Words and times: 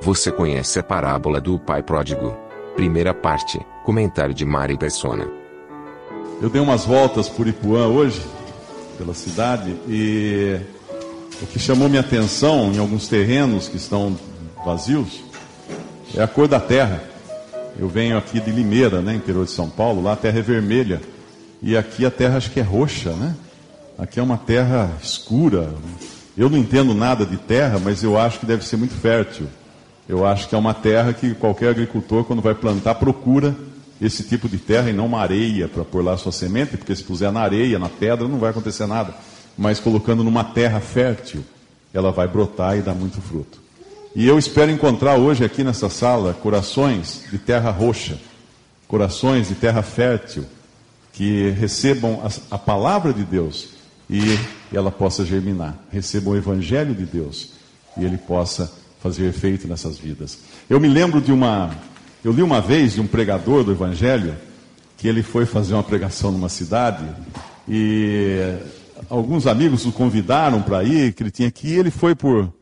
Você 0.00 0.30
conhece 0.30 0.78
a 0.78 0.82
parábola 0.82 1.40
do 1.40 1.58
pai 1.58 1.82
pródigo? 1.82 2.36
Primeira 2.76 3.12
parte, 3.12 3.58
comentário 3.84 4.32
de 4.32 4.44
Mari 4.44 4.78
Persona. 4.78 5.28
Eu 6.40 6.48
dei 6.48 6.62
umas 6.62 6.84
voltas 6.84 7.28
por 7.28 7.48
Ipuã 7.48 7.88
hoje, 7.88 8.22
pela 8.96 9.12
cidade, 9.12 9.76
e 9.88 10.60
o 11.42 11.46
que 11.46 11.58
chamou 11.58 11.88
minha 11.88 12.00
atenção 12.00 12.72
em 12.72 12.78
alguns 12.78 13.08
terrenos 13.08 13.66
que 13.66 13.76
estão 13.76 14.16
vazios 14.64 15.20
é 16.14 16.22
a 16.22 16.28
cor 16.28 16.46
da 16.46 16.60
terra. 16.60 17.02
Eu 17.76 17.88
venho 17.88 18.16
aqui 18.16 18.38
de 18.38 18.52
Limeira, 18.52 19.02
né, 19.02 19.16
interior 19.16 19.44
de 19.44 19.50
São 19.50 19.68
Paulo, 19.68 20.00
lá 20.00 20.12
a 20.12 20.16
terra 20.16 20.38
é 20.38 20.42
vermelha. 20.42 21.00
E 21.60 21.76
aqui 21.76 22.06
a 22.06 22.10
terra 22.10 22.36
acho 22.36 22.52
que 22.52 22.60
é 22.60 22.62
roxa, 22.62 23.10
né? 23.10 23.34
Aqui 23.98 24.20
é 24.20 24.22
uma 24.22 24.38
terra 24.38 24.92
escura. 25.02 25.74
Eu 26.36 26.48
não 26.48 26.56
entendo 26.56 26.94
nada 26.94 27.26
de 27.26 27.36
terra, 27.36 27.80
mas 27.82 28.04
eu 28.04 28.16
acho 28.16 28.38
que 28.38 28.46
deve 28.46 28.64
ser 28.64 28.76
muito 28.76 28.94
fértil. 28.94 29.48
Eu 30.08 30.24
acho 30.24 30.48
que 30.48 30.54
é 30.54 30.58
uma 30.58 30.72
terra 30.72 31.12
que 31.12 31.34
qualquer 31.34 31.68
agricultor, 31.68 32.24
quando 32.24 32.40
vai 32.40 32.54
plantar, 32.54 32.94
procura 32.94 33.54
esse 34.00 34.22
tipo 34.22 34.48
de 34.48 34.56
terra 34.56 34.88
e 34.88 34.92
não 34.92 35.06
uma 35.06 35.20
areia 35.20 35.68
para 35.68 35.84
pôr 35.84 36.02
lá 36.02 36.16
sua 36.16 36.32
semente, 36.32 36.76
porque 36.76 36.96
se 36.96 37.04
puser 37.04 37.30
na 37.30 37.40
areia, 37.40 37.78
na 37.78 37.88
pedra, 37.88 38.26
não 38.26 38.38
vai 38.38 38.50
acontecer 38.50 38.86
nada. 38.86 39.14
Mas 39.56 39.78
colocando 39.78 40.24
numa 40.24 40.44
terra 40.44 40.80
fértil, 40.80 41.44
ela 41.92 42.10
vai 42.10 42.26
brotar 42.26 42.78
e 42.78 42.80
dar 42.80 42.94
muito 42.94 43.20
fruto. 43.20 43.60
E 44.14 44.26
eu 44.26 44.38
espero 44.38 44.70
encontrar 44.70 45.16
hoje 45.16 45.44
aqui 45.44 45.62
nessa 45.62 45.90
sala 45.90 46.32
corações 46.32 47.24
de 47.30 47.38
terra 47.38 47.70
roxa, 47.70 48.18
corações 48.86 49.48
de 49.48 49.54
terra 49.54 49.82
fértil, 49.82 50.44
que 51.12 51.50
recebam 51.50 52.22
a, 52.24 52.54
a 52.54 52.58
palavra 52.58 53.12
de 53.12 53.24
Deus 53.24 53.70
e 54.08 54.38
ela 54.72 54.90
possa 54.90 55.24
germinar, 55.24 55.76
recebam 55.92 56.32
o 56.32 56.36
evangelho 56.36 56.94
de 56.94 57.04
Deus 57.04 57.50
e 57.96 58.04
ele 58.04 58.16
possa 58.16 58.72
fazer 59.00 59.26
efeito 59.26 59.68
nessas 59.68 59.98
vidas. 59.98 60.38
Eu 60.68 60.80
me 60.80 60.88
lembro 60.88 61.20
de 61.20 61.32
uma, 61.32 61.70
eu 62.24 62.32
li 62.32 62.42
uma 62.42 62.60
vez 62.60 62.94
de 62.94 63.00
um 63.00 63.06
pregador 63.06 63.64
do 63.64 63.72
evangelho 63.72 64.36
que 64.96 65.06
ele 65.06 65.22
foi 65.22 65.46
fazer 65.46 65.74
uma 65.74 65.82
pregação 65.82 66.32
numa 66.32 66.48
cidade 66.48 67.04
e 67.68 68.56
alguns 69.08 69.46
amigos 69.46 69.86
o 69.86 69.92
convidaram 69.92 70.60
para 70.60 70.82
ir, 70.82 71.12
que 71.12 71.22
ele 71.22 71.30
tinha 71.30 71.50
que 71.50 71.68
ir, 71.68 71.78
ele 71.78 71.90
foi 71.90 72.14
por 72.14 72.52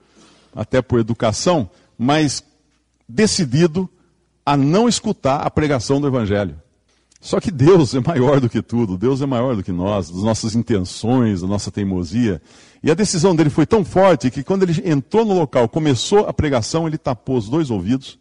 até 0.54 0.80
por 0.80 0.98
educação, 1.00 1.68
mas 1.98 2.42
decidido 3.08 3.88
a 4.44 4.56
não 4.56 4.88
escutar 4.88 5.38
a 5.38 5.50
pregação 5.50 6.00
do 6.00 6.06
evangelho. 6.06 6.56
Só 7.26 7.40
que 7.40 7.50
Deus 7.50 7.92
é 7.92 7.98
maior 7.98 8.38
do 8.38 8.48
que 8.48 8.62
tudo, 8.62 8.96
Deus 8.96 9.20
é 9.20 9.26
maior 9.26 9.56
do 9.56 9.62
que 9.64 9.72
nós, 9.72 10.08
das 10.08 10.22
nossas 10.22 10.54
intenções, 10.54 11.40
da 11.40 11.48
nossa 11.48 11.72
teimosia. 11.72 12.40
E 12.84 12.88
a 12.88 12.94
decisão 12.94 13.34
dele 13.34 13.50
foi 13.50 13.66
tão 13.66 13.84
forte 13.84 14.30
que 14.30 14.44
quando 14.44 14.62
ele 14.62 14.80
entrou 14.88 15.24
no 15.24 15.34
local, 15.34 15.68
começou 15.68 16.20
a 16.28 16.32
pregação, 16.32 16.86
ele 16.86 16.96
tapou 16.96 17.36
os 17.36 17.48
dois 17.48 17.68
ouvidos 17.68 18.16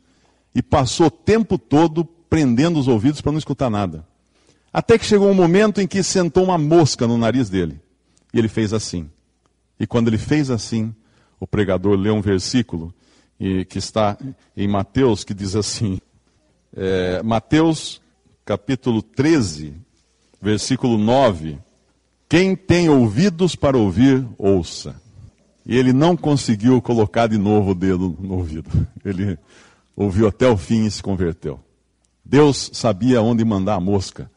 e 0.56 0.64
passou 0.64 1.06
o 1.06 1.12
tempo 1.12 1.59
todo 1.59 2.03
prendendo 2.03 2.80
os 2.80 2.88
ouvidos 2.88 3.22
para 3.22 3.31
não 3.31 3.38
escutar 3.38 3.70
nada. 3.70 4.03
Até 4.74 4.97
que 4.97 5.06
chegou 5.06 5.29
um 5.29 5.35
momento 5.35 5.79
em 5.79 5.85
que 5.85 6.02
sentou 6.02 6.44
uma 6.44 6.58
mosca 6.58 7.06
no 7.06 7.16
nariz 7.16 7.47
dele. 7.47 7.79
E 8.34 8.40
ele 8.40 8.47
fez 8.47 8.74
assim. 8.74 9.08
E 9.79 9.85
quando 9.85 10.08
ele 10.08 10.18
fez 10.18 10.50
assim, 10.50 10.91
o 11.40 11.46
pregador 11.46 11.96
leu 11.96 12.16
um 12.16 12.22
versículo 12.22 12.91
que 13.38 13.78
está 13.78 14.18
em 14.58 14.68
Mateus, 14.68 15.24
que 15.24 15.35
diz 15.35 15.56
assim: 15.56 16.00
é, 16.75 17.22
Mateus 17.22 18.02
capítulo 18.45 19.01
13, 19.01 19.73
versículo 20.39 20.97
9. 20.97 21.57
Quem 22.29 22.56
tem 22.56 22.88
ouvidos 22.88 23.56
para 23.56 23.75
ouvir, 23.75 24.25
ouça. 24.38 25.01
E 25.66 25.75
ele 25.75 25.91
não 25.91 26.16
conseguiu 26.16 26.79
colocar 26.79 27.25
de 27.28 27.38
novo 27.39 27.72
o 27.72 27.75
dedo 27.75 28.16
no 28.19 28.35
ouvido. 28.35 28.69
Ele 29.03 29.35
ouviu 29.95 30.28
até 30.28 30.47
o 30.47 30.55
fim 30.55 30.85
e 30.85 30.91
se 30.91 31.01
converteu. 31.01 31.59
Deus 32.23 32.69
sabia 32.72 33.19
onde 33.19 33.44
mandar 33.44 33.75
a 33.75 33.79
mosca 33.79 34.29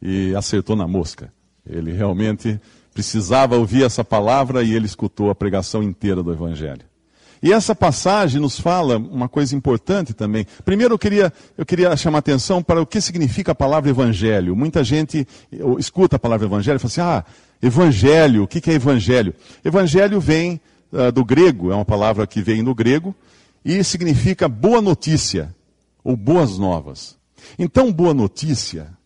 e 0.00 0.32
acertou 0.36 0.76
na 0.76 0.86
mosca. 0.86 1.32
Ele 1.68 1.92
realmente 1.92 2.60
precisava 2.94 3.56
ouvir 3.56 3.82
essa 3.82 4.04
palavra 4.04 4.62
e 4.62 4.72
ele 4.72 4.86
escutou 4.86 5.30
a 5.30 5.34
pregação 5.34 5.82
inteira 5.82 6.22
do 6.22 6.32
Evangelho. 6.32 6.87
E 7.42 7.52
essa 7.52 7.74
passagem 7.74 8.40
nos 8.40 8.58
fala 8.58 8.96
uma 8.98 9.28
coisa 9.28 9.54
importante 9.54 10.12
também. 10.12 10.46
Primeiro 10.64 10.94
eu 10.94 10.98
queria, 10.98 11.32
eu 11.56 11.64
queria 11.64 11.96
chamar 11.96 12.18
atenção 12.18 12.62
para 12.62 12.80
o 12.80 12.86
que 12.86 13.00
significa 13.00 13.52
a 13.52 13.54
palavra 13.54 13.90
evangelho. 13.90 14.56
Muita 14.56 14.82
gente 14.82 15.26
escuta 15.78 16.16
a 16.16 16.18
palavra 16.18 16.46
evangelho 16.46 16.76
e 16.76 16.78
fala 16.80 16.90
assim, 16.90 17.00
ah, 17.00 17.24
evangelho, 17.62 18.42
o 18.42 18.48
que 18.48 18.68
é 18.70 18.74
evangelho? 18.74 19.34
Evangelho 19.64 20.20
vem 20.20 20.60
uh, 20.92 21.12
do 21.12 21.24
grego, 21.24 21.70
é 21.70 21.74
uma 21.74 21.84
palavra 21.84 22.26
que 22.26 22.42
vem 22.42 22.64
do 22.64 22.74
grego, 22.74 23.14
e 23.64 23.82
significa 23.84 24.48
boa 24.48 24.82
notícia, 24.82 25.54
ou 26.02 26.16
boas 26.16 26.58
novas. 26.58 27.16
Então, 27.58 27.92
boa 27.92 28.14
notícia 28.14 28.97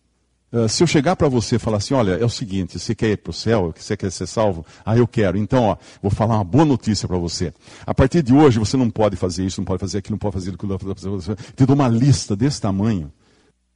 ah, 0.53 0.67
se 0.67 0.83
eu 0.83 0.87
chegar 0.87 1.15
para 1.15 1.27
você 1.27 1.55
e 1.55 1.59
falar 1.59 1.77
assim, 1.77 1.95
olha, 1.95 2.11
é 2.11 2.23
o 2.23 2.29
seguinte, 2.29 2.77
você 2.77 2.93
quer 2.93 3.09
ir 3.09 3.17
para 3.17 3.31
o 3.31 3.33
céu, 3.33 3.73
você 3.75 3.97
quer 3.97 4.11
ser 4.11 4.27
salvo? 4.27 4.63
Ah, 4.85 4.95
eu 4.95 5.07
quero. 5.07 5.35
Então, 5.35 5.63
ó, 5.63 5.77
vou 5.99 6.11
falar 6.11 6.35
uma 6.35 6.43
boa 6.43 6.63
notícia 6.63 7.07
para 7.07 7.17
você. 7.17 7.51
A 7.87 7.93
partir 7.93 8.21
de 8.21 8.33
hoje, 8.33 8.59
você 8.59 8.77
não 8.77 8.87
pode 8.87 9.15
fazer 9.15 9.43
isso, 9.43 9.59
não 9.59 9.65
pode 9.65 9.79
fazer 9.79 9.97
aquilo, 9.97 10.13
não 10.13 10.19
pode 10.19 10.33
fazer 10.33 10.51
aquilo, 10.51 10.71
não. 10.71 11.35
Te 11.35 11.65
dou 11.65 11.75
uma 11.75 11.87
lista 11.87 12.35
desse 12.35 12.61
tamanho. 12.61 13.11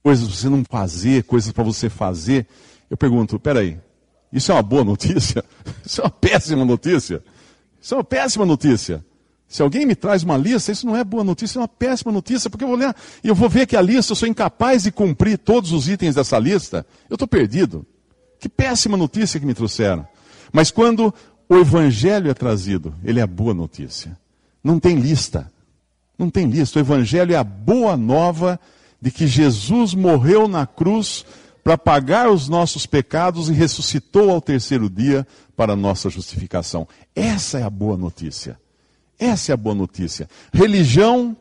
Coisas 0.03 0.27
para 0.27 0.35
você 0.35 0.49
não 0.49 0.63
fazer, 0.69 1.23
coisas 1.23 1.51
para 1.51 1.63
você 1.63 1.89
fazer. 1.89 2.45
Eu 2.89 2.95
pergunto, 2.95 3.39
peraí, 3.39 3.79
isso 4.31 4.51
é 4.51 4.55
uma 4.55 4.61
boa 4.61 4.83
notícia? 4.83 5.43
Isso 5.83 6.01
é 6.01 6.03
uma 6.03 6.11
péssima 6.11 6.66
notícia? 6.66 7.23
Isso 7.81 7.93
é 7.93 7.97
uma 7.97 8.03
péssima 8.03 8.45
notícia. 8.45 9.03
Se 9.47 9.62
alguém 9.62 9.85
me 9.85 9.96
traz 9.96 10.24
uma 10.24 10.38
lista, 10.38 10.72
isso 10.72 10.85
não 10.85 10.96
é 10.96 11.03
boa 11.03 11.24
notícia, 11.24 11.58
é 11.58 11.62
uma 11.62 11.68
péssima 11.68 12.12
notícia, 12.12 12.50
porque 12.50 12.66
eu 12.66 12.68
vou 12.68 12.78
ler 12.78 12.94
e 13.24 13.30
eu 13.30 13.35
vou 13.35 13.47
ver 13.47 13.66
que 13.66 13.78
a 13.78 13.81
lista 13.81 14.12
eu 14.12 14.16
sou 14.16 14.28
incapaz 14.28 14.84
de 14.84 14.91
cumprir 14.91 15.38
todos 15.38 15.72
os 15.72 15.88
itens 15.88 16.16
dessa 16.16 16.38
lista. 16.38 16.85
Eu 17.09 17.16
estou 17.16 17.28
perdido. 17.28 17.85
Que 18.40 18.50
péssima 18.50 18.97
notícia 18.97 19.40
que 19.40 19.46
me 19.46 19.53
trouxeram. 19.53 20.06
Mas 20.52 20.69
quando 20.69 21.13
o 21.50 21.56
evangelho 21.56 22.30
é 22.30 22.34
trazido, 22.34 22.94
ele 23.03 23.19
é 23.19 23.25
boa 23.25 23.53
notícia. 23.53 24.18
Não 24.63 24.80
tem 24.80 24.97
lista. 24.97 25.52
Não 26.19 26.29
tem 26.29 26.46
lista. 26.47 26.78
O 26.78 26.81
evangelho 26.81 27.34
é 27.34 27.38
a 27.38 27.44
boa 27.44 27.96
nova 27.96 28.59
de 29.02 29.12
que 29.12 29.28
Jesus 29.28 29.94
morreu 29.94 30.47
na 30.47 30.68
cruz 30.68 31.25
para 31.64 31.78
pagar 31.78 32.29
os 32.29 32.50
nossos 32.50 32.85
pecados 32.85 33.50
e 33.50 33.53
ressuscitou 33.53 34.29
ao 34.29 34.41
terceiro 34.41 34.90
dia 34.90 35.25
para 35.56 35.74
a 35.74 35.75
nossa 35.75 36.09
justificação. 36.09 36.88
Essa 37.16 37.59
é 37.59 37.64
a 37.64 37.69
boa 37.69 37.97
notícia. 37.97 38.59
Essa 39.19 39.51
é 39.51 39.53
a 39.53 39.57
boa 39.57 39.75
notícia. 39.75 40.29
Religião 40.53 41.35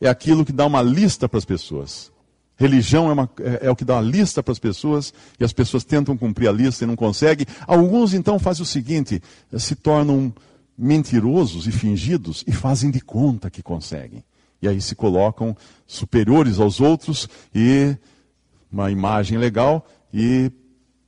é 0.00 0.08
aquilo 0.08 0.44
que 0.44 0.52
dá 0.52 0.66
uma 0.66 0.82
lista 0.82 1.28
para 1.28 1.38
as 1.38 1.44
pessoas. 1.44 2.12
Religião 2.56 3.08
é, 3.08 3.12
uma, 3.12 3.30
é, 3.40 3.66
é, 3.66 3.70
o 3.70 3.76
que 3.76 3.84
dá 3.84 3.94
uma 3.94 4.02
lista 4.02 4.42
para 4.42 4.52
as 4.52 4.58
pessoas 4.58 5.14
e 5.38 5.44
as 5.44 5.52
pessoas 5.52 5.84
tentam 5.84 6.16
cumprir 6.16 6.48
a 6.48 6.52
lista 6.52 6.84
e 6.84 6.86
não 6.86 6.96
conseguem. 6.96 7.46
Alguns 7.66 8.12
então 8.12 8.38
fazem 8.38 8.62
o 8.62 8.66
seguinte: 8.66 9.22
se 9.56 9.76
tornam 9.76 10.32
mentirosos 10.76 11.66
e 11.66 11.72
fingidos 11.72 12.44
e 12.46 12.52
fazem 12.52 12.90
de 12.90 13.00
conta 13.00 13.48
que 13.48 13.62
conseguem. 13.62 14.24
E 14.60 14.66
aí 14.66 14.80
se 14.80 14.96
colocam 14.96 15.56
superiores 15.86 16.58
aos 16.58 16.80
outros 16.80 17.28
e 17.54 17.96
uma 18.70 18.90
imagem 18.90 19.38
legal 19.38 19.86
e 20.12 20.50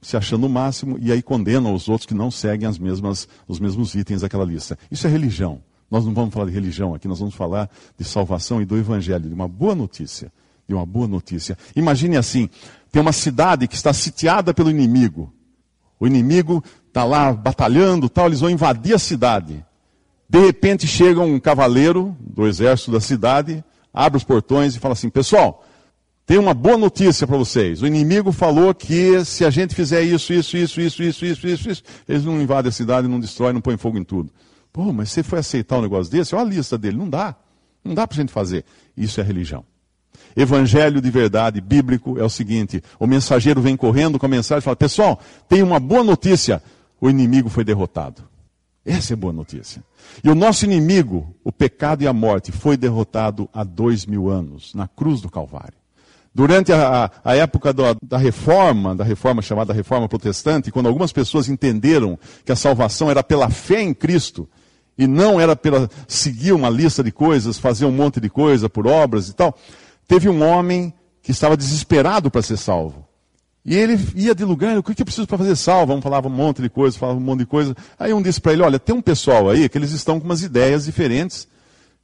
se 0.00 0.16
achando 0.16 0.46
o 0.46 0.48
máximo 0.48 0.98
e 1.00 1.10
aí 1.10 1.20
condenam 1.20 1.74
os 1.74 1.88
outros 1.88 2.06
que 2.06 2.14
não 2.14 2.30
seguem 2.30 2.68
as 2.68 2.78
mesmas, 2.78 3.28
os 3.46 3.58
mesmos 3.58 3.94
itens 3.94 4.20
daquela 4.22 4.44
lista. 4.44 4.78
Isso 4.88 5.06
é 5.06 5.10
religião. 5.10 5.60
Nós 5.90 6.04
não 6.04 6.14
vamos 6.14 6.32
falar 6.32 6.46
de 6.46 6.52
religião 6.52 6.94
aqui, 6.94 7.08
nós 7.08 7.18
vamos 7.18 7.34
falar 7.34 7.68
de 7.98 8.04
salvação 8.04 8.62
e 8.62 8.64
do 8.64 8.78
evangelho, 8.78 9.28
de 9.28 9.34
uma 9.34 9.48
boa 9.48 9.74
notícia. 9.74 10.32
De 10.68 10.74
uma 10.74 10.86
boa 10.86 11.08
notícia. 11.08 11.58
Imagine 11.74 12.16
assim: 12.16 12.48
tem 12.92 13.02
uma 13.02 13.12
cidade 13.12 13.66
que 13.66 13.74
está 13.74 13.92
sitiada 13.92 14.54
pelo 14.54 14.70
inimigo. 14.70 15.32
O 15.98 16.06
inimigo 16.06 16.62
está 16.86 17.04
lá 17.04 17.32
batalhando, 17.32 18.08
tal, 18.08 18.26
eles 18.26 18.40
vão 18.40 18.48
invadir 18.48 18.94
a 18.94 18.98
cidade. 18.98 19.64
De 20.28 20.38
repente 20.38 20.86
chega 20.86 21.20
um 21.20 21.40
cavaleiro 21.40 22.16
do 22.20 22.46
exército 22.46 22.92
da 22.92 23.00
cidade, 23.00 23.64
abre 23.92 24.16
os 24.16 24.22
portões 24.22 24.76
e 24.76 24.78
fala 24.78 24.92
assim: 24.92 25.10
Pessoal, 25.10 25.64
tem 26.24 26.38
uma 26.38 26.54
boa 26.54 26.78
notícia 26.78 27.26
para 27.26 27.36
vocês. 27.36 27.82
O 27.82 27.86
inimigo 27.88 28.30
falou 28.30 28.72
que 28.72 29.24
se 29.24 29.44
a 29.44 29.50
gente 29.50 29.74
fizer 29.74 30.02
isso, 30.02 30.32
isso, 30.32 30.56
isso, 30.56 30.80
isso, 30.80 31.02
isso, 31.02 31.24
isso, 31.24 31.46
isso, 31.48 31.70
isso, 31.70 31.82
eles 32.08 32.24
não 32.24 32.40
invadem 32.40 32.68
a 32.68 32.72
cidade, 32.72 33.08
não 33.08 33.18
destroem, 33.18 33.52
não 33.52 33.60
põem 33.60 33.76
fogo 33.76 33.98
em 33.98 34.04
tudo. 34.04 34.30
Pô, 34.72 34.92
mas 34.92 35.10
você 35.10 35.22
foi 35.22 35.38
aceitar 35.38 35.78
um 35.78 35.82
negócio 35.82 36.10
desse? 36.10 36.34
Olha 36.34 36.44
a 36.44 36.48
lista 36.48 36.78
dele. 36.78 36.96
Não 36.96 37.08
dá. 37.08 37.34
Não 37.84 37.94
dá 37.94 38.06
para 38.06 38.16
a 38.16 38.20
gente 38.20 38.32
fazer. 38.32 38.64
Isso 38.96 39.20
é 39.20 39.24
religião. 39.24 39.64
Evangelho 40.36 41.00
de 41.00 41.10
verdade, 41.10 41.60
bíblico, 41.60 42.18
é 42.18 42.24
o 42.24 42.30
seguinte: 42.30 42.82
o 42.98 43.06
mensageiro 43.06 43.60
vem 43.60 43.76
correndo 43.76 44.18
com 44.18 44.26
a 44.26 44.28
mensagem 44.28 44.60
e 44.60 44.62
fala: 44.62 44.76
Pessoal, 44.76 45.20
tem 45.48 45.62
uma 45.62 45.80
boa 45.80 46.04
notícia. 46.04 46.62
O 47.00 47.08
inimigo 47.08 47.48
foi 47.48 47.64
derrotado. 47.64 48.22
Essa 48.84 49.14
é 49.14 49.16
boa 49.16 49.32
notícia. 49.32 49.82
E 50.22 50.30
o 50.30 50.34
nosso 50.34 50.64
inimigo, 50.64 51.34
o 51.44 51.52
pecado 51.52 52.02
e 52.02 52.06
a 52.06 52.12
morte, 52.12 52.52
foi 52.52 52.76
derrotado 52.76 53.48
há 53.52 53.64
dois 53.64 54.06
mil 54.06 54.28
anos, 54.28 54.74
na 54.74 54.86
cruz 54.86 55.20
do 55.20 55.30
Calvário. 55.30 55.78
Durante 56.32 56.72
a, 56.72 57.10
a 57.24 57.34
época 57.34 57.72
do, 57.72 57.82
da 58.02 58.16
reforma, 58.16 58.94
da 58.94 59.02
reforma 59.02 59.42
chamada 59.42 59.72
reforma 59.72 60.08
protestante, 60.08 60.70
quando 60.70 60.86
algumas 60.86 61.12
pessoas 61.12 61.48
entenderam 61.48 62.18
que 62.44 62.52
a 62.52 62.56
salvação 62.56 63.10
era 63.10 63.22
pela 63.22 63.50
fé 63.50 63.82
em 63.82 63.92
Cristo, 63.92 64.48
e 65.00 65.06
não 65.06 65.40
era 65.40 65.56
pela 65.56 65.88
seguir 66.06 66.52
uma 66.52 66.68
lista 66.68 67.02
de 67.02 67.10
coisas, 67.10 67.58
fazer 67.58 67.86
um 67.86 67.90
monte 67.90 68.20
de 68.20 68.28
coisa 68.28 68.68
por 68.68 68.86
obras 68.86 69.30
e 69.30 69.32
tal, 69.32 69.56
teve 70.06 70.28
um 70.28 70.44
homem 70.46 70.92
que 71.22 71.30
estava 71.30 71.56
desesperado 71.56 72.30
para 72.30 72.42
ser 72.42 72.58
salvo. 72.58 73.08
E 73.64 73.74
ele 73.74 73.98
ia 74.14 74.34
de 74.34 74.44
lugar, 74.44 74.76
o 74.76 74.82
que 74.82 75.00
eu 75.00 75.06
preciso 75.06 75.26
para 75.26 75.38
fazer 75.38 75.56
salvo? 75.56 75.94
Um 75.94 76.02
falava 76.02 76.28
um 76.28 76.30
monte 76.30 76.60
de 76.60 76.68
coisa, 76.68 76.98
falava 76.98 77.18
um 77.18 77.22
monte 77.22 77.40
de 77.40 77.46
coisa. 77.46 77.74
Aí 77.98 78.12
um 78.12 78.20
disse 78.20 78.42
para 78.42 78.52
ele, 78.52 78.60
olha, 78.60 78.78
tem 78.78 78.94
um 78.94 79.00
pessoal 79.00 79.48
aí 79.48 79.70
que 79.70 79.78
eles 79.78 79.90
estão 79.92 80.20
com 80.20 80.26
umas 80.26 80.42
ideias 80.42 80.84
diferentes. 80.84 81.48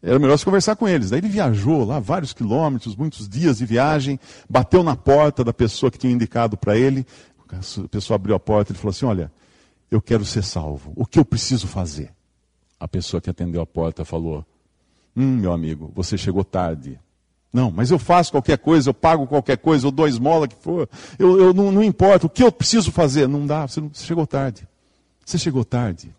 Era 0.02 0.18
melhor 0.18 0.38
se 0.38 0.44
conversar 0.46 0.74
com 0.74 0.88
eles. 0.88 1.10
Daí 1.10 1.20
ele 1.20 1.28
viajou 1.28 1.84
lá 1.84 2.00
vários 2.00 2.32
quilômetros, 2.32 2.96
muitos 2.96 3.28
dias 3.28 3.58
de 3.58 3.66
viagem, 3.66 4.18
bateu 4.48 4.82
na 4.82 4.96
porta 4.96 5.44
da 5.44 5.52
pessoa 5.52 5.90
que 5.90 5.98
tinha 5.98 6.14
indicado 6.14 6.56
para 6.56 6.78
ele. 6.78 7.06
A 7.52 7.88
pessoa 7.88 8.14
abriu 8.14 8.34
a 8.34 8.40
porta 8.40 8.72
e 8.72 8.76
falou 8.76 8.90
assim: 8.90 9.04
Olha, 9.04 9.30
eu 9.90 10.00
quero 10.00 10.24
ser 10.24 10.42
salvo. 10.42 10.94
O 10.96 11.04
que 11.04 11.18
eu 11.18 11.24
preciso 11.26 11.66
fazer? 11.66 12.15
A 12.78 12.86
pessoa 12.86 13.20
que 13.20 13.30
atendeu 13.30 13.60
a 13.60 13.66
porta 13.66 14.04
falou: 14.04 14.44
Hum, 15.16 15.36
meu 15.36 15.52
amigo, 15.52 15.90
você 15.94 16.18
chegou 16.18 16.44
tarde. 16.44 16.98
Não, 17.52 17.70
mas 17.70 17.90
eu 17.90 17.98
faço 17.98 18.32
qualquer 18.32 18.58
coisa, 18.58 18.90
eu 18.90 18.94
pago 18.94 19.26
qualquer 19.26 19.56
coisa, 19.56 19.86
eu 19.86 19.90
dou 19.90 20.06
esmola 20.06 20.46
que 20.46 20.56
for. 20.56 20.88
Eu, 21.18 21.40
eu 21.40 21.54
não, 21.54 21.72
não 21.72 21.82
importa, 21.82 22.26
o 22.26 22.30
que 22.30 22.42
eu 22.42 22.52
preciso 22.52 22.92
fazer? 22.92 23.26
Não 23.26 23.46
dá, 23.46 23.66
você, 23.66 23.80
não, 23.80 23.88
você 23.90 24.04
chegou 24.04 24.26
tarde. 24.26 24.68
Você 25.24 25.38
chegou 25.38 25.64
tarde. 25.64 26.14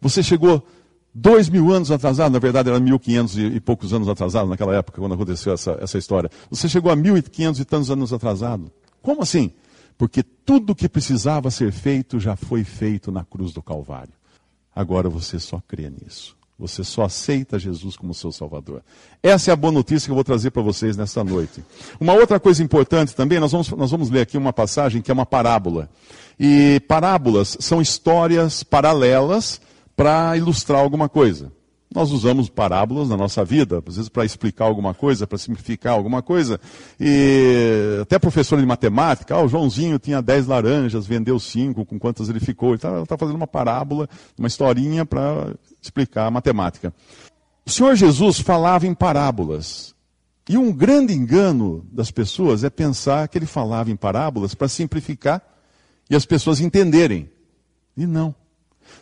Você 0.00 0.22
chegou 0.22 0.66
dois 1.14 1.48
mil 1.48 1.70
anos 1.72 1.90
atrasado, 1.90 2.32
na 2.32 2.38
verdade 2.38 2.70
era 2.70 2.80
mil 2.80 2.98
quinhentos 2.98 3.36
e 3.36 3.60
poucos 3.60 3.92
anos 3.92 4.08
atrasado 4.08 4.48
naquela 4.48 4.74
época, 4.74 4.98
quando 5.00 5.14
aconteceu 5.14 5.52
essa, 5.52 5.76
essa 5.80 5.98
história. 5.98 6.30
Você 6.50 6.68
chegou 6.68 6.90
a 6.90 6.96
mil 6.96 7.18
e 7.18 7.22
quinhentos 7.22 7.60
e 7.60 7.64
tantos 7.64 7.90
anos 7.90 8.12
atrasado. 8.12 8.72
Como 9.02 9.22
assim? 9.22 9.52
Porque 9.98 10.22
tudo 10.22 10.74
que 10.74 10.88
precisava 10.88 11.50
ser 11.50 11.72
feito 11.72 12.18
já 12.18 12.34
foi 12.34 12.64
feito 12.64 13.12
na 13.12 13.24
cruz 13.24 13.52
do 13.52 13.60
Calvário. 13.60 14.12
Agora 14.74 15.08
você 15.08 15.38
só 15.38 15.60
crê 15.66 15.90
nisso. 15.90 16.36
Você 16.58 16.82
só 16.82 17.04
aceita 17.04 17.56
Jesus 17.56 17.96
como 17.96 18.12
seu 18.12 18.32
Salvador. 18.32 18.82
Essa 19.22 19.50
é 19.50 19.52
a 19.52 19.56
boa 19.56 19.72
notícia 19.72 20.06
que 20.06 20.10
eu 20.10 20.16
vou 20.16 20.24
trazer 20.24 20.50
para 20.50 20.60
vocês 20.60 20.96
nesta 20.96 21.22
noite. 21.22 21.62
Uma 22.00 22.14
outra 22.14 22.40
coisa 22.40 22.64
importante 22.64 23.14
também, 23.14 23.38
nós 23.38 23.52
vamos, 23.52 23.70
nós 23.70 23.90
vamos 23.92 24.10
ler 24.10 24.22
aqui 24.22 24.36
uma 24.36 24.52
passagem 24.52 25.00
que 25.00 25.10
é 25.10 25.14
uma 25.14 25.26
parábola. 25.26 25.88
E 26.38 26.80
parábolas 26.88 27.56
são 27.60 27.80
histórias 27.80 28.64
paralelas 28.64 29.60
para 29.94 30.36
ilustrar 30.36 30.80
alguma 30.80 31.08
coisa. 31.08 31.52
Nós 31.94 32.10
usamos 32.10 32.50
parábolas 32.50 33.08
na 33.08 33.16
nossa 33.16 33.42
vida, 33.44 33.82
às 33.86 33.96
vezes 33.96 34.08
para 34.10 34.24
explicar 34.24 34.66
alguma 34.66 34.92
coisa, 34.92 35.26
para 35.26 35.38
simplificar 35.38 35.94
alguma 35.94 36.20
coisa. 36.20 36.60
E 37.00 37.98
até 38.02 38.18
professor 38.18 38.60
de 38.60 38.66
matemática, 38.66 39.34
ah, 39.34 39.42
o 39.42 39.48
Joãozinho 39.48 39.98
tinha 39.98 40.20
10 40.20 40.46
laranjas, 40.46 41.06
vendeu 41.06 41.38
5, 41.38 41.86
com 41.86 41.98
quantas 41.98 42.28
ele 42.28 42.40
ficou. 42.40 42.70
Ele 42.70 42.76
está 42.76 43.06
tá 43.06 43.16
fazendo 43.16 43.36
uma 43.36 43.46
parábola, 43.46 44.06
uma 44.38 44.48
historinha 44.48 45.06
para 45.06 45.54
explicar 45.80 46.26
a 46.26 46.30
matemática. 46.30 46.92
O 47.64 47.70
Senhor 47.70 47.94
Jesus 47.96 48.38
falava 48.38 48.86
em 48.86 48.94
parábolas. 48.94 49.94
E 50.48 50.56
um 50.56 50.72
grande 50.72 51.12
engano 51.12 51.86
das 51.90 52.10
pessoas 52.10 52.64
é 52.64 52.70
pensar 52.70 53.28
que 53.28 53.36
ele 53.36 53.46
falava 53.46 53.90
em 53.90 53.96
parábolas 53.96 54.54
para 54.54 54.68
simplificar 54.68 55.42
e 56.08 56.16
as 56.16 56.24
pessoas 56.24 56.60
entenderem. 56.60 57.30
E 57.96 58.06
não. 58.06 58.34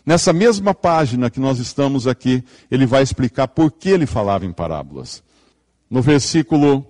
Nessa 0.05 0.33
mesma 0.33 0.73
página 0.73 1.29
que 1.29 1.41
nós 1.41 1.59
estamos 1.59 2.07
aqui, 2.07 2.45
ele 2.71 2.87
vai 2.87 3.03
explicar 3.03 3.49
por 3.49 3.73
que 3.73 3.89
ele 3.89 4.07
falava 4.07 4.47
em 4.47 4.53
parábolas. 4.53 5.23
No 5.91 6.01
versículo 6.01 6.87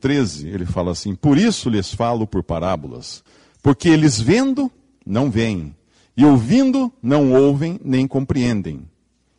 13, 0.00 0.48
ele 0.48 0.66
fala 0.66 0.92
assim: 0.92 1.14
Por 1.14 1.38
isso 1.38 1.70
lhes 1.70 1.92
falo 1.92 2.26
por 2.26 2.42
parábolas, 2.42 3.24
porque 3.62 3.88
eles 3.88 4.20
vendo, 4.20 4.70
não 5.04 5.30
veem, 5.30 5.74
e 6.16 6.24
ouvindo, 6.24 6.92
não 7.02 7.32
ouvem 7.32 7.80
nem 7.84 8.06
compreendem. 8.06 8.86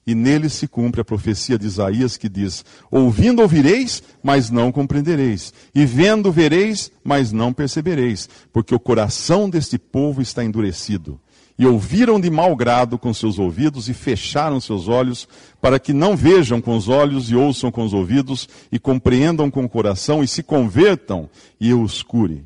E 0.08 0.16
nele 0.16 0.50
se 0.50 0.68
cumpre 0.68 1.02
a 1.02 1.06
profecia 1.06 1.58
de 1.58 1.68
Isaías 1.68 2.18
que 2.18 2.28
diz: 2.28 2.66
Ouvindo 2.90 3.44
ouvireis, 3.44 4.02
mas 4.24 4.50
não 4.50 4.72
compreendereis, 4.72 5.54
e 5.74 5.86
vendo 5.86 6.32
vereis, 6.32 6.92
mas 7.04 7.32
não 7.32 7.54
percebereis, 7.54 8.28
porque 8.52 8.74
o 8.74 8.80
coração 8.80 9.48
deste 9.48 9.78
povo 9.78 10.20
está 10.20 10.44
endurecido 10.44 11.20
e 11.60 11.66
ouviram 11.66 12.22
de 12.22 12.30
mau 12.30 12.56
grado 12.56 12.98
com 12.98 13.14
seus 13.14 13.38
ouvidos 13.38 13.90
e 13.90 13.94
fecharam 13.94 14.62
seus 14.62 14.88
olhos, 14.88 15.28
para 15.60 15.78
que 15.78 15.92
não 15.92 16.16
vejam 16.16 16.62
com 16.62 16.78
os 16.78 16.88
olhos 16.88 17.30
e 17.30 17.36
ouçam 17.36 17.70
com 17.70 17.84
os 17.84 17.94
ouvidos 17.94 18.48
e 18.72 18.80
compreendam 18.80 19.52
com 19.52 19.66
o 19.66 19.70
coração 19.70 20.24
e 20.24 20.28
se 20.28 20.42
convertam 20.42 21.30
e 21.60 21.70
eu 21.70 21.82
os 21.82 22.02
cure. 22.02 22.46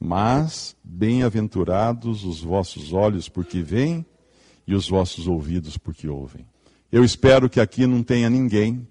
Mas 0.00 0.74
bem-aventurados 0.82 2.24
os 2.24 2.40
vossos 2.40 2.94
olhos 2.94 3.28
porque 3.28 3.60
veem 3.60 4.06
e 4.66 4.74
os 4.74 4.88
vossos 4.88 5.26
ouvidos 5.26 5.76
porque 5.76 6.08
ouvem. 6.08 6.46
Eu 6.90 7.04
espero 7.04 7.50
que 7.50 7.60
aqui 7.60 7.86
não 7.86 8.02
tenha 8.02 8.30
ninguém 8.30 8.88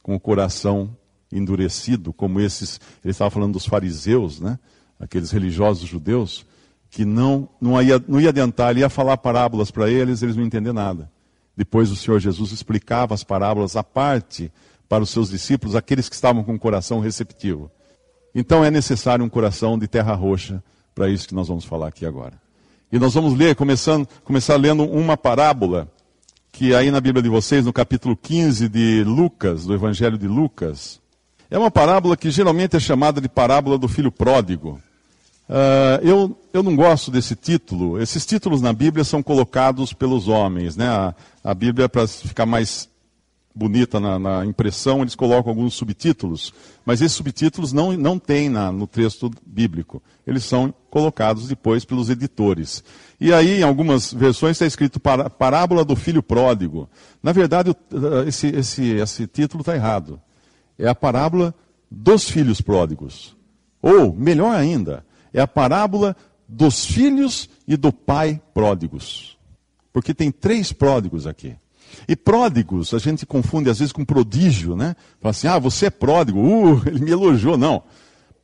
com 0.00 0.14
o 0.14 0.20
coração 0.20 0.96
endurecido, 1.32 2.12
como 2.12 2.38
esses, 2.38 2.80
ele 3.04 3.10
estava 3.10 3.30
falando 3.30 3.54
dos 3.54 3.66
fariseus, 3.66 4.38
né? 4.38 4.60
Aqueles 5.00 5.32
religiosos 5.32 5.88
judeus 5.88 6.46
que 6.92 7.06
não, 7.06 7.48
não, 7.58 7.80
ia, 7.80 8.00
não 8.06 8.20
ia 8.20 8.28
adiantar, 8.28 8.70
ele 8.70 8.80
ia 8.80 8.90
falar 8.90 9.16
parábolas 9.16 9.70
para 9.70 9.90
eles, 9.90 10.22
eles 10.22 10.36
não 10.36 10.44
entendiam 10.44 10.74
nada. 10.74 11.10
Depois 11.56 11.90
o 11.90 11.96
Senhor 11.96 12.20
Jesus 12.20 12.52
explicava 12.52 13.14
as 13.14 13.24
parábolas 13.24 13.76
à 13.76 13.82
parte 13.82 14.52
para 14.90 15.02
os 15.02 15.08
seus 15.08 15.30
discípulos, 15.30 15.74
aqueles 15.74 16.06
que 16.06 16.14
estavam 16.14 16.44
com 16.44 16.54
o 16.54 16.58
coração 16.58 17.00
receptivo. 17.00 17.70
Então 18.34 18.62
é 18.62 18.70
necessário 18.70 19.24
um 19.24 19.28
coração 19.28 19.78
de 19.78 19.88
terra 19.88 20.14
roxa 20.14 20.62
para 20.94 21.08
isso 21.08 21.26
que 21.26 21.34
nós 21.34 21.48
vamos 21.48 21.64
falar 21.64 21.88
aqui 21.88 22.04
agora. 22.04 22.34
E 22.92 22.98
nós 22.98 23.14
vamos 23.14 23.32
ler, 23.34 23.56
começando, 23.56 24.06
começar 24.22 24.56
lendo 24.56 24.84
uma 24.84 25.16
parábola, 25.16 25.88
que 26.52 26.74
aí 26.74 26.90
na 26.90 27.00
Bíblia 27.00 27.22
de 27.22 27.30
vocês, 27.30 27.64
no 27.64 27.72
capítulo 27.72 28.14
15 28.14 28.68
de 28.68 29.02
Lucas, 29.02 29.64
do 29.64 29.72
Evangelho 29.72 30.18
de 30.18 30.28
Lucas, 30.28 31.00
é 31.50 31.58
uma 31.58 31.70
parábola 31.70 32.18
que 32.18 32.30
geralmente 32.30 32.76
é 32.76 32.80
chamada 32.80 33.18
de 33.18 33.30
parábola 33.30 33.78
do 33.78 33.88
filho 33.88 34.12
pródigo. 34.12 34.78
Uh, 35.48 36.00
eu, 36.02 36.38
eu 36.52 36.62
não 36.62 36.74
gosto 36.74 37.10
desse 37.10 37.34
título. 37.34 38.00
Esses 38.00 38.24
títulos 38.24 38.60
na 38.60 38.72
Bíblia 38.72 39.04
são 39.04 39.22
colocados 39.22 39.92
pelos 39.92 40.28
homens. 40.28 40.76
Né? 40.76 40.88
A, 40.88 41.14
a 41.42 41.54
Bíblia, 41.54 41.88
para 41.88 42.06
ficar 42.06 42.46
mais 42.46 42.88
bonita 43.54 44.00
na, 44.00 44.18
na, 44.18 44.46
impressão, 44.46 45.02
eles 45.02 45.14
colocam 45.14 45.50
alguns 45.50 45.74
subtítulos. 45.74 46.52
Mas 46.84 47.02
esses 47.02 47.16
subtítulos 47.16 47.72
não, 47.72 47.92
não 47.92 48.18
tem 48.18 48.48
na, 48.48 48.72
no 48.72 48.86
texto 48.86 49.30
bíblico. 49.46 50.02
Eles 50.26 50.44
são 50.44 50.72
colocados 50.90 51.48
depois 51.48 51.84
pelos 51.84 52.08
editores. 52.08 52.82
E 53.20 53.32
aí, 53.32 53.60
em 53.60 53.62
algumas 53.62 54.12
versões, 54.12 54.52
está 54.52 54.66
escrito 54.66 55.00
Parábola 55.00 55.84
do 55.84 55.94
Filho 55.94 56.22
Pródigo. 56.22 56.88
Na 57.22 57.32
verdade, 57.32 57.76
esse, 58.26 58.48
esse, 58.48 58.84
esse 58.94 59.26
título 59.26 59.60
está 59.60 59.74
errado. 59.74 60.20
É 60.78 60.88
a 60.88 60.94
parábola 60.94 61.54
dos 61.90 62.28
filhos 62.28 62.60
pródigos. 62.60 63.36
Ou, 63.80 64.14
melhor 64.14 64.54
ainda, 64.54 65.04
é 65.32 65.40
a 65.40 65.46
parábola 65.46 66.16
dos 66.48 66.84
filhos 66.84 67.48
e 67.66 67.76
do 67.76 67.92
pai 67.92 68.40
pródigos. 68.52 69.38
Porque 69.92 70.14
tem 70.14 70.30
três 70.30 70.72
pródigos 70.72 71.26
aqui. 71.26 71.56
E 72.08 72.16
pródigos, 72.16 72.94
a 72.94 72.98
gente 72.98 73.26
confunde 73.26 73.68
às 73.68 73.78
vezes 73.78 73.92
com 73.92 74.04
prodígio, 74.04 74.74
né? 74.74 74.96
Fala 75.20 75.30
assim, 75.30 75.46
ah, 75.46 75.58
você 75.58 75.86
é 75.86 75.90
pródigo, 75.90 76.40
uh, 76.40 76.82
ele 76.88 77.00
me 77.00 77.10
elogiou. 77.10 77.56
Não. 77.56 77.82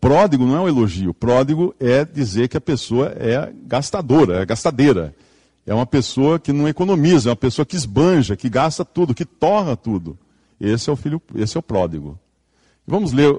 Pródigo 0.00 0.45
não 0.45 0.57
é 0.57 0.61
um 0.61 0.68
elogio. 0.68 1.12
Pródigo 1.12 1.75
é 1.80 2.04
dizer 2.04 2.49
que 2.49 2.57
a 2.57 2.61
pessoa 2.61 3.12
é 3.16 3.52
gastadora, 3.66 4.42
é 4.42 4.47
gastadeira. 4.47 5.14
É 5.66 5.75
uma 5.75 5.87
pessoa 5.87 6.38
que 6.38 6.52
não 6.52 6.68
economiza, 6.68 7.28
é 7.28 7.30
uma 7.30 7.37
pessoa 7.37 7.66
que 7.66 7.76
esbanja, 7.76 8.37
que 8.37 8.49
gasta 8.49 8.85
tudo, 8.85 9.14
que 9.14 9.25
torra 9.25 9.76
tudo. 9.76 10.16
Esse 10.61 10.88
é 10.88 10.92
o 10.92 10.97
filho, 10.97 11.21
esse 11.35 11.57
é 11.57 11.61
o 11.61 11.62
pródigo. 11.62 12.18
Vamos 12.87 13.12
ler 13.12 13.37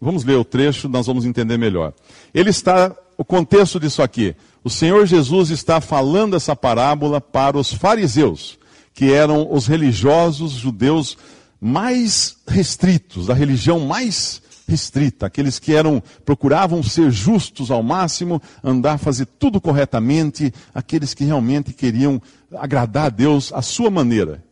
Vamos 0.00 0.24
ler 0.24 0.36
o 0.36 0.44
trecho, 0.44 0.88
nós 0.88 1.06
vamos 1.06 1.24
entender 1.24 1.58
melhor. 1.58 1.92
Ele 2.32 2.50
está, 2.50 2.94
o 3.18 3.24
contexto 3.24 3.78
disso 3.78 4.02
aqui. 4.02 4.34
O 4.64 4.70
Senhor 4.70 5.06
Jesus 5.06 5.50
está 5.50 5.80
falando 5.80 6.36
essa 6.36 6.56
parábola 6.56 7.20
para 7.20 7.58
os 7.58 7.72
fariseus, 7.72 8.58
que 8.94 9.12
eram 9.12 9.52
os 9.52 9.66
religiosos 9.66 10.52
judeus 10.52 11.18
mais 11.60 12.36
restritos, 12.46 13.26
da 13.26 13.34
religião 13.34 13.80
mais 13.80 14.40
restrita, 14.66 15.26
aqueles 15.26 15.58
que 15.58 15.74
eram 15.74 16.02
procuravam 16.24 16.82
ser 16.82 17.10
justos 17.10 17.70
ao 17.70 17.82
máximo, 17.82 18.40
andar 18.62 18.98
fazer 18.98 19.26
tudo 19.26 19.60
corretamente, 19.60 20.54
aqueles 20.74 21.12
que 21.12 21.24
realmente 21.24 21.72
queriam 21.72 22.22
agradar 22.56 23.06
a 23.06 23.10
Deus 23.10 23.52
à 23.52 23.60
sua 23.60 23.90
maneira. 23.90 24.42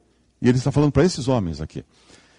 E 0.43 0.49
ele 0.49 0.59
está 0.59 0.73
falando 0.73 0.93
para 0.93 1.05
esses 1.05 1.29
homens 1.29 1.61
aqui. 1.61 1.85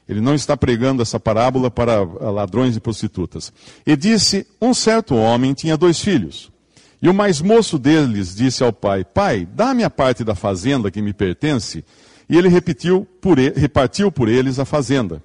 Ele 0.10 0.20
não 0.20 0.34
está 0.34 0.58
pregando 0.58 1.04
essa 1.04 1.20
parábola 1.20 1.70
para 1.70 2.02
ladrões 2.32 2.76
e 2.76 2.80
prostitutas. 2.80 3.54
E 3.86 3.96
disse: 3.96 4.48
Um 4.60 4.74
certo 4.74 5.16
homem 5.16 5.54
tinha 5.54 5.78
dois 5.78 6.00
filhos. 6.00 6.52
E 7.00 7.08
o 7.08 7.14
mais 7.14 7.40
moço 7.40 7.78
deles 7.78 8.36
disse 8.36 8.64
ao 8.64 8.74
pai: 8.74 9.06
Pai, 9.06 9.46
dá-me 9.46 9.84
a 9.84 9.90
parte 9.90 10.24
da 10.24 10.34
fazenda 10.34 10.90
que 10.90 11.00
me 11.00 11.14
pertence. 11.14 11.86
E 12.28 12.36
ele 12.36 12.50
repetiu 12.50 13.08
por 13.22 13.38
repartiu 13.38 14.12
por 14.12 14.28
eles 14.28 14.58
a 14.58 14.66
fazenda. 14.66 15.22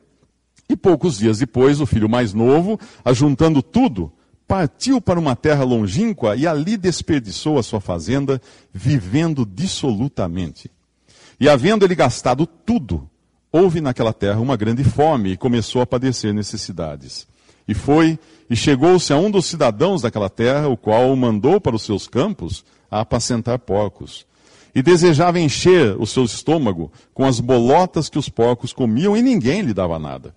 E 0.69 0.77
poucos 0.77 1.17
dias 1.17 1.39
depois, 1.39 1.81
o 1.81 1.87
filho 1.87 2.09
mais 2.09 2.35
novo, 2.35 2.79
ajuntando 3.03 3.63
tudo, 3.63 4.13
partiu 4.47 5.01
para 5.01 5.19
uma 5.19 5.35
terra 5.35 5.65
longínqua 5.65 6.37
e 6.37 6.47
ali 6.47 6.77
desperdiçou 6.77 7.59
a 7.59 7.63
sua 7.63 7.81
fazenda, 7.81 8.41
vivendo 8.71 9.47
dissolutamente. 9.47 10.71
E 11.41 11.49
havendo 11.49 11.87
ele 11.87 11.95
gastado 11.95 12.47
tudo, 12.47 13.09
houve 13.55 13.81
naquela 13.81 14.13
terra 14.13 14.41
uma 14.41 14.57
grande 14.57 14.83
fome 14.83 15.31
e 15.31 15.37
começou 15.37 15.81
a 15.81 15.87
padecer 15.87 16.35
necessidades. 16.35 17.25
E 17.69 17.73
foi 17.73 18.19
e 18.51 18.57
chegou-se 18.57 19.13
a 19.13 19.17
um 19.17 19.31
dos 19.31 19.47
cidadãos 19.47 20.03
daquela 20.03 20.29
terra, 20.29 20.67
o 20.67 20.77
qual 20.77 21.13
o 21.13 21.17
mandou 21.17 21.61
para 21.61 21.77
os 21.77 21.83
seus 21.83 22.09
campos 22.09 22.65
a 22.91 23.03
apacentar 23.03 23.61
porcos. 23.61 24.27
E 24.75 24.83
desejava 24.83 25.39
encher 25.39 25.95
o 26.01 26.05
seu 26.05 26.25
estômago 26.25 26.91
com 27.15 27.25
as 27.25 27.39
bolotas 27.39 28.09
que 28.09 28.19
os 28.19 28.29
porcos 28.29 28.73
comiam 28.73 29.17
e 29.17 29.23
ninguém 29.23 29.61
lhe 29.61 29.73
dava 29.73 30.01
nada. 30.01 30.35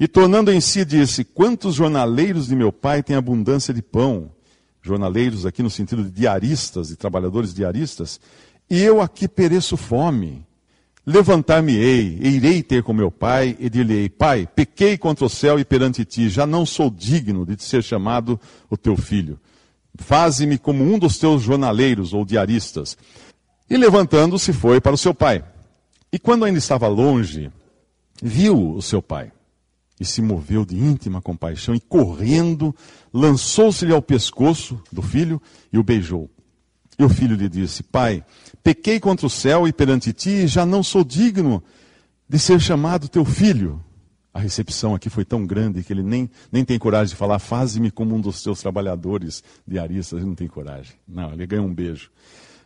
E 0.00 0.08
tornando 0.08 0.50
em 0.50 0.58
si, 0.58 0.86
disse: 0.86 1.22
Quantos 1.22 1.74
jornaleiros 1.74 2.46
de 2.46 2.56
meu 2.56 2.72
pai 2.72 3.02
têm 3.02 3.14
abundância 3.14 3.74
de 3.74 3.82
pão? 3.82 4.30
Jornaleiros 4.80 5.44
aqui 5.44 5.62
no 5.62 5.68
sentido 5.68 6.02
de 6.02 6.10
diaristas, 6.10 6.88
de 6.88 6.96
trabalhadores 6.96 7.52
diaristas. 7.52 8.18
E 8.70 8.80
eu 8.80 9.02
aqui 9.02 9.28
pereço 9.28 9.76
fome. 9.76 10.46
Levantar-me-ei, 11.06 12.18
e 12.20 12.28
irei 12.28 12.62
ter 12.62 12.82
com 12.82 12.94
meu 12.94 13.10
pai, 13.10 13.54
e 13.60 13.68
dir-lhe-ei, 13.68 14.08
pai, 14.08 14.46
pequei 14.46 14.96
contra 14.96 15.26
o 15.26 15.28
céu 15.28 15.58
e 15.58 15.64
perante 15.64 16.02
ti, 16.02 16.30
já 16.30 16.46
não 16.46 16.64
sou 16.64 16.90
digno 16.90 17.44
de 17.44 17.62
ser 17.62 17.82
chamado 17.82 18.40
o 18.70 18.76
teu 18.76 18.96
filho. 18.96 19.38
Faze-me 19.96 20.56
como 20.56 20.82
um 20.82 20.98
dos 20.98 21.18
teus 21.18 21.42
jornaleiros 21.42 22.14
ou 22.14 22.24
diaristas. 22.24 22.96
E 23.68 23.76
levantando-se 23.76 24.52
foi 24.52 24.80
para 24.80 24.94
o 24.94 24.98
seu 24.98 25.14
pai. 25.14 25.44
E 26.10 26.18
quando 26.18 26.44
ainda 26.44 26.58
estava 26.58 26.88
longe, 26.88 27.50
viu 28.22 28.74
o 28.74 28.80
seu 28.80 29.02
pai. 29.02 29.30
E 30.00 30.04
se 30.04 30.22
moveu 30.22 30.64
de 30.64 30.76
íntima 30.76 31.20
compaixão 31.20 31.74
e 31.74 31.80
correndo, 31.80 32.74
lançou-se-lhe 33.12 33.92
ao 33.92 34.02
pescoço 34.02 34.82
do 34.90 35.02
filho 35.02 35.40
e 35.72 35.78
o 35.78 35.84
beijou. 35.84 36.30
E 36.98 37.04
o 37.04 37.08
filho 37.08 37.36
lhe 37.36 37.48
disse: 37.48 37.82
Pai, 37.82 38.24
pequei 38.62 39.00
contra 39.00 39.26
o 39.26 39.30
céu 39.30 39.66
e 39.66 39.72
perante 39.72 40.12
ti, 40.12 40.30
e 40.30 40.46
já 40.46 40.64
não 40.64 40.82
sou 40.82 41.04
digno 41.04 41.62
de 42.28 42.38
ser 42.38 42.60
chamado 42.60 43.08
teu 43.08 43.24
filho. 43.24 43.82
A 44.32 44.40
recepção 44.40 44.94
aqui 44.94 45.08
foi 45.08 45.24
tão 45.24 45.46
grande 45.46 45.84
que 45.84 45.92
ele 45.92 46.02
nem, 46.02 46.28
nem 46.50 46.64
tem 46.64 46.76
coragem 46.76 47.10
de 47.10 47.16
falar, 47.16 47.38
faze-me 47.38 47.90
como 47.90 48.16
um 48.16 48.20
dos 48.20 48.42
teus 48.42 48.60
trabalhadores 48.60 49.44
diaristas. 49.66 50.18
Ele 50.18 50.26
não 50.26 50.34
tem 50.34 50.48
coragem. 50.48 50.94
Não, 51.06 51.32
ele 51.32 51.46
ganha 51.46 51.62
um 51.62 51.72
beijo. 51.72 52.10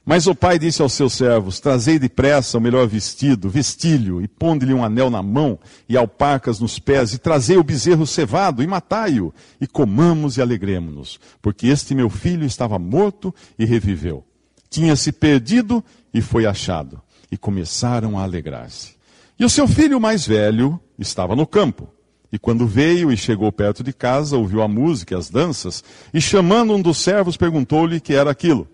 Mas 0.08 0.26
o 0.26 0.34
pai 0.34 0.58
disse 0.58 0.80
aos 0.80 0.94
seus 0.94 1.12
servos: 1.12 1.60
Trazei 1.60 1.98
depressa 1.98 2.56
o 2.56 2.60
melhor 2.62 2.88
vestido, 2.88 3.50
vestilho, 3.50 4.22
e 4.22 4.26
ponde-lhe 4.26 4.72
um 4.72 4.82
anel 4.82 5.10
na 5.10 5.22
mão 5.22 5.58
e 5.86 5.98
alparcas 5.98 6.58
nos 6.58 6.78
pés, 6.78 7.12
e 7.12 7.18
trazei 7.18 7.58
o 7.58 7.62
bezerro 7.62 8.06
cevado, 8.06 8.62
e 8.62 8.66
matai-o, 8.66 9.34
e 9.60 9.66
comamos 9.66 10.38
e 10.38 10.40
alegremos-nos, 10.40 11.20
porque 11.42 11.66
este 11.66 11.94
meu 11.94 12.08
filho 12.08 12.46
estava 12.46 12.78
morto 12.78 13.34
e 13.58 13.66
reviveu. 13.66 14.24
Tinha 14.70 14.96
se 14.96 15.12
perdido 15.12 15.84
e 16.14 16.22
foi 16.22 16.46
achado. 16.46 17.02
E 17.30 17.36
começaram 17.36 18.18
a 18.18 18.22
alegrar-se. 18.22 18.94
E 19.38 19.44
o 19.44 19.50
seu 19.50 19.68
filho 19.68 20.00
mais 20.00 20.26
velho 20.26 20.80
estava 20.98 21.36
no 21.36 21.46
campo. 21.46 21.86
E 22.32 22.38
quando 22.38 22.66
veio 22.66 23.12
e 23.12 23.16
chegou 23.18 23.52
perto 23.52 23.84
de 23.84 23.92
casa, 23.92 24.38
ouviu 24.38 24.62
a 24.62 24.68
música 24.68 25.14
e 25.14 25.18
as 25.18 25.28
danças, 25.28 25.84
e 26.14 26.18
chamando 26.18 26.74
um 26.74 26.80
dos 26.80 26.96
servos, 26.96 27.36
perguntou-lhe 27.36 28.00
que 28.00 28.14
era 28.14 28.30
aquilo. 28.30 28.66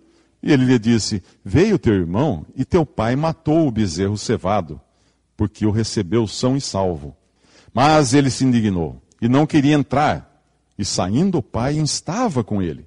E 0.45 0.53
ele 0.53 0.67
lhe 0.67 0.79
disse: 0.79 1.23
Veio 1.43 1.79
teu 1.79 1.95
irmão 1.95 2.45
e 2.55 2.67
teu 2.67 2.85
pai 2.85 3.17
matou 3.17 3.67
o 3.67 3.71
bezerro 3.71 4.19
cevado, 4.19 4.79
porque 5.35 5.65
o 5.65 5.71
recebeu 5.71 6.27
são 6.27 6.55
e 6.55 6.61
salvo. 6.61 7.17
Mas 7.73 8.13
ele 8.13 8.29
se 8.29 8.45
indignou 8.45 9.01
e 9.23 9.27
não 9.27 9.47
queria 9.47 9.75
entrar. 9.75 10.31
E 10.79 10.85
saindo 10.85 11.39
o 11.39 11.43
pai 11.43 11.79
estava 11.79 12.45
com 12.45 12.61
ele. 12.61 12.87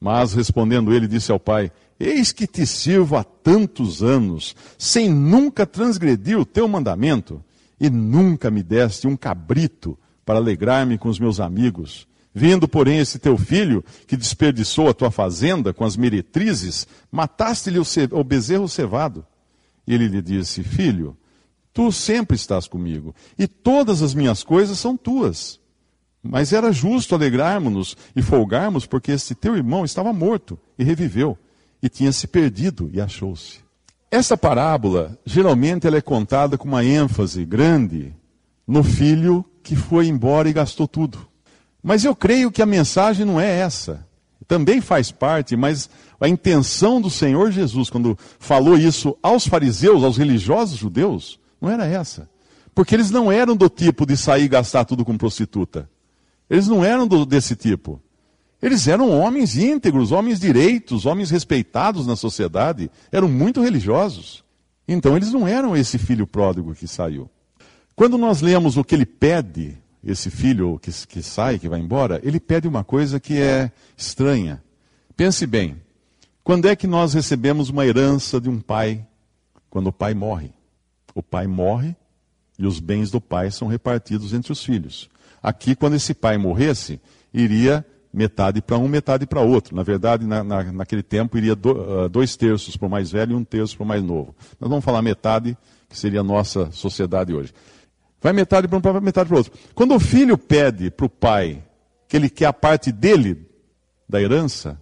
Mas 0.00 0.32
respondendo 0.32 0.90
ele, 0.90 1.06
disse 1.06 1.30
ao 1.30 1.38
pai: 1.38 1.70
Eis 2.00 2.32
que 2.32 2.46
te 2.46 2.66
sirvo 2.66 3.16
há 3.16 3.22
tantos 3.22 4.02
anos, 4.02 4.56
sem 4.78 5.10
nunca 5.10 5.66
transgredir 5.66 6.38
o 6.38 6.46
teu 6.46 6.66
mandamento, 6.66 7.44
e 7.78 7.90
nunca 7.90 8.50
me 8.50 8.62
deste 8.62 9.06
um 9.06 9.16
cabrito 9.16 9.98
para 10.24 10.38
alegrar-me 10.38 10.96
com 10.96 11.10
os 11.10 11.18
meus 11.18 11.40
amigos. 11.40 12.08
Vindo, 12.38 12.68
porém, 12.68 12.98
esse 12.98 13.18
teu 13.18 13.38
filho, 13.38 13.82
que 14.06 14.14
desperdiçou 14.14 14.90
a 14.90 14.92
tua 14.92 15.10
fazenda 15.10 15.72
com 15.72 15.86
as 15.86 15.96
meretrizes, 15.96 16.86
mataste-lhe 17.10 17.78
o 17.78 18.22
bezerro 18.22 18.68
cevado. 18.68 19.24
E 19.86 19.94
ele 19.94 20.06
lhe 20.06 20.20
disse: 20.20 20.62
Filho, 20.62 21.16
tu 21.72 21.90
sempre 21.90 22.36
estás 22.36 22.68
comigo, 22.68 23.14
e 23.38 23.46
todas 23.48 24.02
as 24.02 24.12
minhas 24.12 24.42
coisas 24.42 24.78
são 24.78 24.98
tuas. 24.98 25.58
Mas 26.22 26.52
era 26.52 26.70
justo 26.70 27.14
alegrarmos-nos 27.14 27.96
e 28.14 28.20
folgarmos, 28.20 28.84
porque 28.84 29.12
este 29.12 29.34
teu 29.34 29.56
irmão 29.56 29.82
estava 29.82 30.12
morto 30.12 30.58
e 30.78 30.84
reviveu, 30.84 31.38
e 31.82 31.88
tinha 31.88 32.12
se 32.12 32.26
perdido 32.26 32.90
e 32.92 33.00
achou-se. 33.00 33.60
Essa 34.10 34.36
parábola, 34.36 35.18
geralmente, 35.24 35.86
ela 35.86 35.96
é 35.96 36.02
contada 36.02 36.58
com 36.58 36.68
uma 36.68 36.84
ênfase 36.84 37.46
grande 37.46 38.14
no 38.68 38.84
filho 38.84 39.42
que 39.62 39.74
foi 39.74 40.08
embora 40.08 40.50
e 40.50 40.52
gastou 40.52 40.86
tudo. 40.86 41.26
Mas 41.86 42.04
eu 42.04 42.16
creio 42.16 42.50
que 42.50 42.60
a 42.60 42.66
mensagem 42.66 43.24
não 43.24 43.40
é 43.40 43.60
essa. 43.60 44.04
Também 44.48 44.80
faz 44.80 45.12
parte, 45.12 45.54
mas 45.54 45.88
a 46.20 46.28
intenção 46.28 47.00
do 47.00 47.08
Senhor 47.08 47.52
Jesus, 47.52 47.88
quando 47.88 48.18
falou 48.40 48.76
isso 48.76 49.16
aos 49.22 49.46
fariseus, 49.46 50.02
aos 50.02 50.16
religiosos 50.16 50.76
judeus, 50.76 51.38
não 51.60 51.70
era 51.70 51.86
essa. 51.86 52.28
Porque 52.74 52.92
eles 52.92 53.12
não 53.12 53.30
eram 53.30 53.54
do 53.54 53.68
tipo 53.68 54.04
de 54.04 54.16
sair 54.16 54.46
e 54.46 54.48
gastar 54.48 54.84
tudo 54.84 55.04
com 55.04 55.16
prostituta. 55.16 55.88
Eles 56.50 56.66
não 56.66 56.84
eram 56.84 57.06
do, 57.06 57.24
desse 57.24 57.54
tipo. 57.54 58.02
Eles 58.60 58.88
eram 58.88 59.08
homens 59.08 59.56
íntegros, 59.56 60.10
homens 60.10 60.40
direitos, 60.40 61.06
homens 61.06 61.30
respeitados 61.30 62.04
na 62.04 62.16
sociedade, 62.16 62.90
eram 63.12 63.28
muito 63.28 63.62
religiosos. 63.62 64.42
Então 64.88 65.16
eles 65.16 65.32
não 65.32 65.46
eram 65.46 65.76
esse 65.76 65.98
filho 65.98 66.26
pródigo 66.26 66.74
que 66.74 66.88
saiu. 66.88 67.30
Quando 67.94 68.18
nós 68.18 68.40
lemos 68.40 68.76
o 68.76 68.82
que 68.82 68.96
ele 68.96 69.06
pede 69.06 69.78
esse 70.06 70.30
filho 70.30 70.78
que, 70.78 70.92
que 71.06 71.20
sai, 71.20 71.58
que 71.58 71.68
vai 71.68 71.80
embora, 71.80 72.20
ele 72.22 72.38
pede 72.38 72.68
uma 72.68 72.84
coisa 72.84 73.18
que 73.18 73.40
é 73.40 73.72
estranha. 73.96 74.62
Pense 75.16 75.44
bem, 75.46 75.76
quando 76.44 76.68
é 76.68 76.76
que 76.76 76.86
nós 76.86 77.12
recebemos 77.12 77.70
uma 77.70 77.84
herança 77.84 78.40
de 78.40 78.48
um 78.48 78.60
pai? 78.60 79.04
Quando 79.68 79.88
o 79.88 79.92
pai 79.92 80.14
morre. 80.14 80.52
O 81.12 81.22
pai 81.22 81.48
morre 81.48 81.96
e 82.56 82.64
os 82.64 82.78
bens 82.78 83.10
do 83.10 83.20
pai 83.20 83.50
são 83.50 83.66
repartidos 83.66 84.32
entre 84.32 84.52
os 84.52 84.62
filhos. 84.62 85.10
Aqui, 85.42 85.74
quando 85.74 85.96
esse 85.96 86.14
pai 86.14 86.38
morresse, 86.38 87.00
iria 87.34 87.84
metade 88.12 88.62
para 88.62 88.78
um, 88.78 88.86
metade 88.86 89.26
para 89.26 89.40
outro. 89.40 89.74
Na 89.74 89.82
verdade, 89.82 90.24
na, 90.24 90.44
na, 90.44 90.62
naquele 90.72 91.02
tempo, 91.02 91.36
iria 91.36 91.56
do, 91.56 91.72
uh, 91.72 92.08
dois 92.08 92.36
terços 92.36 92.76
para 92.76 92.86
o 92.86 92.90
mais 92.90 93.10
velho 93.10 93.32
e 93.32 93.34
um 93.34 93.44
terço 93.44 93.76
para 93.76 93.84
o 93.84 93.86
mais 93.86 94.02
novo. 94.02 94.34
Nós 94.60 94.70
vamos 94.70 94.84
falar 94.84 95.02
metade, 95.02 95.58
que 95.88 95.98
seria 95.98 96.20
a 96.20 96.24
nossa 96.24 96.70
sociedade 96.70 97.34
hoje. 97.34 97.52
Vai 98.20 98.32
metade 98.32 98.66
para 98.66 98.78
um, 98.78 99.00
metade 99.00 99.28
para 99.28 99.34
o 99.34 99.38
outro. 99.38 99.52
Quando 99.74 99.94
o 99.94 100.00
filho 100.00 100.36
pede 100.38 100.90
para 100.90 101.06
o 101.06 101.10
pai 101.10 101.62
que 102.08 102.16
ele 102.16 102.28
quer 102.28 102.46
a 102.46 102.52
parte 102.52 102.90
dele 102.90 103.46
da 104.08 104.20
herança, 104.20 104.80